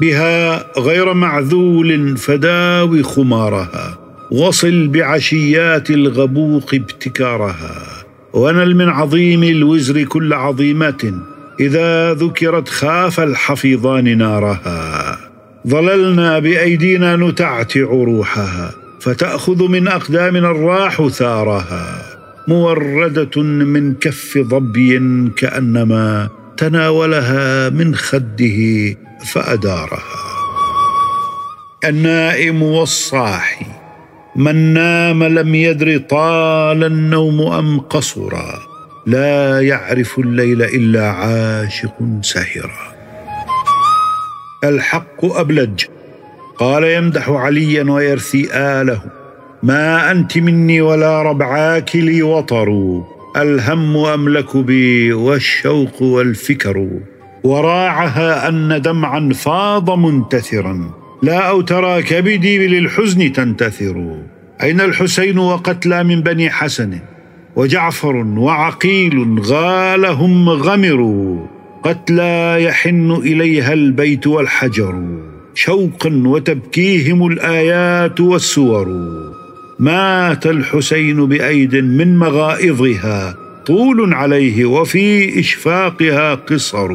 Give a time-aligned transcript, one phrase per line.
[0.00, 3.98] بها غير معذول فداوي خمارها
[4.30, 8.04] وصل بعشيات الغبوق ابتكارها.
[8.32, 11.20] ونل من عظيم الوزر كل عظيمة
[11.60, 15.18] إذا ذكرت خاف الحفيظان نارها.
[15.68, 18.70] ظللنا بأيدينا نتعتع روحها
[19.00, 22.02] فتأخذ من أقدامنا الراح ثارها.
[22.48, 24.98] مورده من كف ظبي
[25.36, 28.96] كأنما تناولها من خده
[29.32, 30.24] فأدارها.
[31.84, 33.66] النائم والصاحي
[34.36, 38.58] من نام لم يدر طال النوم أم قصرا
[39.06, 42.94] لا يعرف الليل إلا عاشق سهرا
[44.64, 45.84] الحق أبلج
[46.58, 49.02] قال يمدح عليا ويرثي آله
[49.62, 52.68] ما أنت مني ولا ربعاك لي وطر
[53.36, 56.88] الهم أملك بي والشوق والفكر.
[57.44, 60.90] وراعها أن دمعا فاض منتثرا.
[61.22, 64.16] لا اوترى كبدي للحزن تنتثر.
[64.62, 66.98] أين الحسين وقتلى من بني حسن؟
[67.56, 71.46] وجعفر وعقيل غالهم غمروا
[71.82, 75.18] قتلى يحن إليها البيت والحجر.
[75.54, 78.88] شوقا وتبكيهم الآيات والسور.
[79.78, 83.36] مات الحسين بأيد من مغائظها
[83.66, 86.88] طول عليه وفي إشفاقها قصر.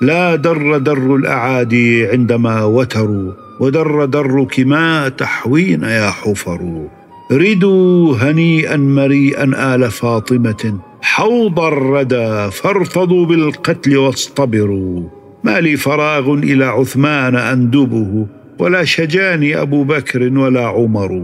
[0.00, 6.88] لا در در الأعادي عندما وتروا ودر درك ما تحوين يا حفر.
[7.32, 15.02] ردوا هنيئا مريئا آل فاطمة حوض الردى فارتضوا بالقتل واصطبروا.
[15.44, 18.26] ما لي فراغ إلى عثمان أندبه
[18.58, 21.22] ولا شجاني أبو بكر ولا عمر.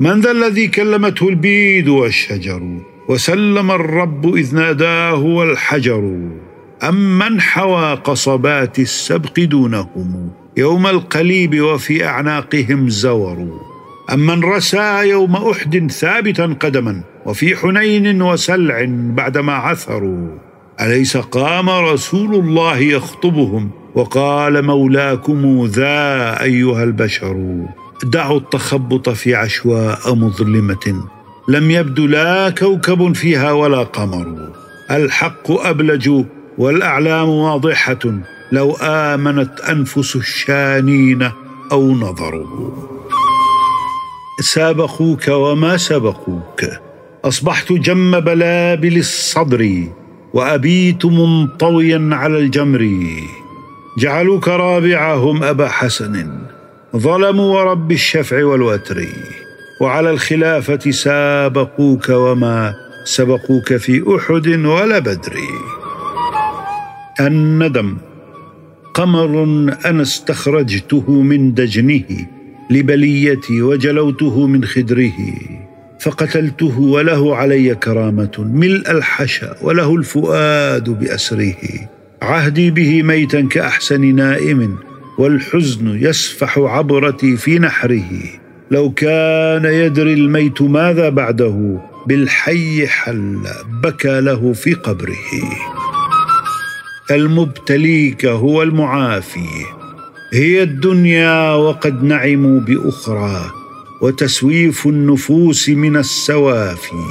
[0.00, 2.62] من ذا الذي كلمته البيد والشجر
[3.08, 6.18] وسلم الرب إذ ناداه والحجر.
[6.88, 13.60] ام من حوى قصبات السبق دونهم يوم القليب وفي أعناقهم زور.
[14.12, 20.28] أم من رسى يوم أحد ثابتا قدما وفي حنين وسلع بعدما عثروا.
[20.80, 27.36] أليس قام رسول الله يخطبهم؟ وقال مولاكم ذا أيها البشر.
[28.04, 31.04] دعوا التخبط في عشواء مظلمة.
[31.48, 34.52] لم يبد لا كوكب فيها ولا قمر.
[34.90, 36.24] الحق أبلج
[36.58, 37.98] والأعلام واضحة.
[38.52, 41.30] لو آمنت أنفس الشانين
[41.72, 42.70] أو نظروا.
[44.40, 46.64] سابقوك وما سبقوك.
[47.24, 49.84] أصبحت جم بلابل الصدر
[50.34, 53.06] وأبيت منطويا على الجمر.
[53.98, 56.40] جعلوك رابعهم أبا حسن.
[56.96, 59.06] ظلموا ورب الشفع والوتر
[59.80, 62.74] وعلى الخلافة سابقوك وما
[63.04, 65.36] سبقوك في أحد ولا بدر.
[67.20, 67.96] الندم
[68.94, 69.42] قمر
[69.86, 72.26] أنا استخرجته من دجنه
[72.70, 75.18] لبليتي وجلوته من خدره
[76.00, 81.54] فقتلته وله علي كرامة ملء الحشا وله الفؤاد بأسره.
[82.22, 84.89] عهدي به ميتا كأحسن نائم
[85.20, 88.10] والحزن يسفح عبرتي في نحره.
[88.70, 93.38] لو كان يدري الميت ماذا بعده بالحي حل
[93.82, 95.16] بكى له في قبره.
[97.10, 99.48] المبتليك هو المعافي.
[100.32, 103.50] هي الدنيا وقد نعموا بأخرى
[104.02, 107.04] وتسويف النفوس من السوافي.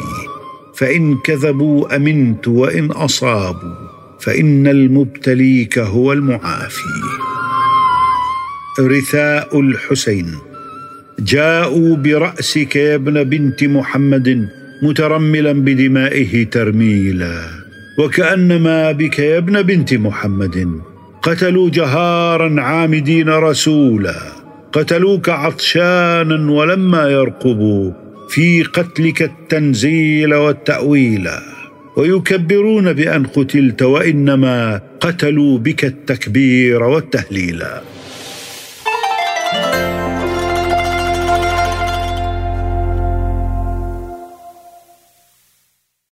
[0.76, 3.76] فإن كذبوا أمنت وإن أصابوا
[4.20, 7.19] فإن المبتليك هو المعافي.
[8.80, 10.28] رثاء الحسين.
[11.20, 14.50] جاءوا برأسك يا ابن بنت محمد
[14.84, 17.42] مترملا بدمائه ترميلا
[18.00, 20.80] وكأنما بك يا ابن بنت محمد.
[21.22, 24.16] قتلوا جهارا عامدين رسولا
[24.74, 27.92] قتلوك عطشانا ولما يرقبوا
[28.30, 31.30] في قتلك التنزيل والتأويل.
[31.98, 37.64] ويكبرون بأن قتلت وإنما قتلوا بك التكبير والتهليل.